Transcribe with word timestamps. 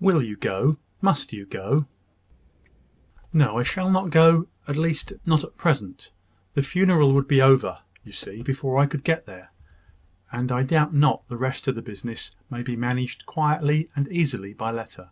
"Will 0.00 0.22
you 0.22 0.36
go? 0.38 0.78
Must 1.02 1.34
you 1.34 1.44
go?" 1.44 1.84
"No, 3.30 3.58
I 3.58 3.62
shall 3.62 3.90
not 3.90 4.08
go 4.08 4.48
at 4.66 4.74
least, 4.74 5.12
not 5.26 5.44
at 5.44 5.58
present. 5.58 6.10
The 6.54 6.62
funeral 6.62 7.12
would 7.12 7.28
be 7.28 7.42
over, 7.42 7.80
you 8.02 8.12
see, 8.12 8.42
before 8.42 8.78
I 8.78 8.86
could 8.86 9.04
get 9.04 9.26
there; 9.26 9.52
and 10.32 10.50
I 10.50 10.62
doubt 10.62 10.94
not 10.94 11.28
the 11.28 11.36
rest 11.36 11.68
of 11.68 11.74
the 11.74 11.82
business 11.82 12.34
may 12.48 12.62
be 12.62 12.74
managed 12.74 13.26
quietly 13.26 13.90
and 13.94 14.08
easily 14.08 14.54
by 14.54 14.70
letter. 14.70 15.10